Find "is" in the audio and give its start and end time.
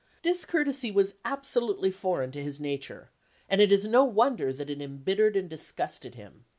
3.71-3.85